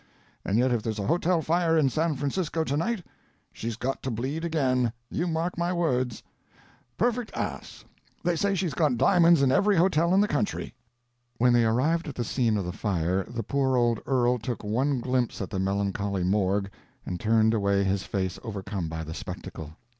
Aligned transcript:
And 0.43 0.57
yet 0.57 0.71
if 0.71 0.81
there's 0.81 0.97
a 0.97 1.05
hotel 1.05 1.43
fire 1.43 1.77
in 1.77 1.87
San 1.91 2.15
Francisco 2.15 2.63
to 2.63 2.75
night 2.75 3.03
she's 3.53 3.75
got 3.77 4.01
to 4.01 4.09
bleed 4.09 4.43
again, 4.43 4.91
you 5.11 5.27
mark 5.27 5.59
my 5.59 5.71
words. 5.71 6.23
Perfect 6.97 7.29
ass; 7.37 7.85
they 8.23 8.35
say 8.35 8.55
she's 8.55 8.73
got 8.73 8.97
diamonds 8.97 9.43
in 9.43 9.51
every 9.51 9.75
hotel 9.75 10.11
in 10.15 10.19
the 10.19 10.27
country." 10.27 10.73
When 11.37 11.53
they 11.53 11.65
arrived 11.65 12.07
at 12.07 12.15
the 12.15 12.23
scene 12.23 12.57
of 12.57 12.65
the 12.65 12.71
fire 12.71 13.25
the 13.29 13.43
poor 13.43 13.77
old 13.77 13.99
earl 14.07 14.39
took 14.39 14.63
one 14.63 15.01
glimpse 15.01 15.39
at 15.39 15.51
the 15.51 15.59
melancholy 15.59 16.23
morgue 16.23 16.71
and 17.05 17.19
turned 17.19 17.53
away 17.53 17.83
his 17.83 18.01
face 18.01 18.39
overcome 18.43 18.89
by 18.89 19.03
the 19.03 19.13
spectacle. 19.13 19.77